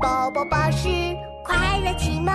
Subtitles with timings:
[0.00, 0.88] 宝宝巴士
[1.44, 2.32] 快乐启蒙。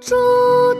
[0.00, 0.14] 煮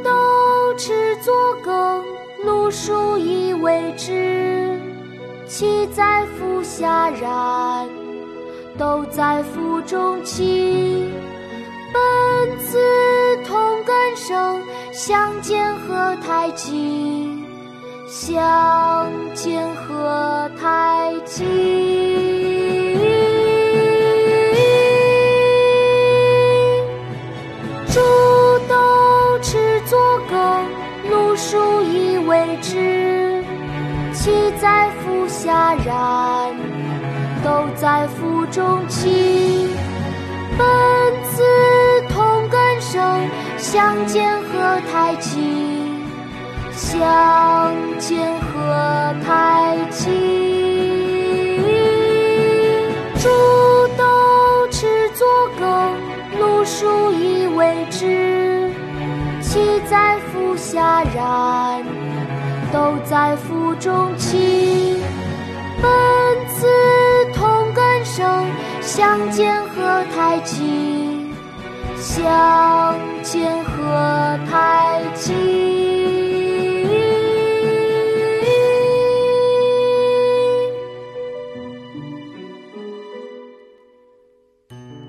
[0.04, 1.34] 豆持作
[1.64, 2.04] 羹，
[2.44, 4.78] 漉菽以为汁。
[5.48, 7.88] 萁在釜下燃，
[8.78, 11.10] 豆在釜中泣。
[14.26, 17.30] 生，相见何太急？
[18.08, 21.44] 相见何太急？
[27.86, 28.00] 煮
[28.68, 30.66] 豆持作羹，
[31.08, 33.44] 漉菽以为汁。
[34.12, 36.52] 萁在釜下燃，
[37.44, 39.68] 豆在釜中泣。
[40.58, 40.66] 本
[41.22, 41.44] 自，
[43.76, 45.38] 相煎何太急？
[46.72, 51.60] 相煎何太急？
[53.16, 53.28] 煮
[53.98, 55.26] 豆持作
[55.58, 55.92] 羹，
[56.40, 58.70] 漉菽以为汁。
[59.42, 61.84] 萁在釜下燃，
[62.72, 64.96] 豆在釜中泣。
[65.82, 65.92] 本
[66.48, 66.66] 自
[67.34, 68.46] 同根生，
[68.80, 71.05] 相煎何太急？
[71.98, 75.32] 相煎何太急？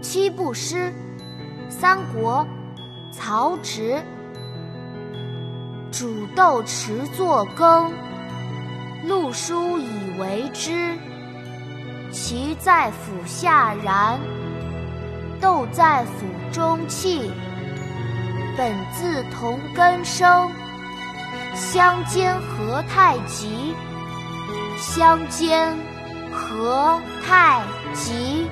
[0.01, 0.93] 七步诗，
[1.69, 2.47] 三国，
[3.11, 4.01] 曹植。
[5.91, 7.91] 煮豆持作羹，
[9.05, 10.97] 漉菽以为汁。
[12.11, 14.19] 萁在釜下燃，
[15.41, 17.31] 豆在釜中泣。
[18.57, 20.49] 本自同根生，
[21.53, 23.75] 相煎何太急？
[24.79, 25.77] 相煎
[26.31, 27.61] 何太
[27.93, 28.47] 急？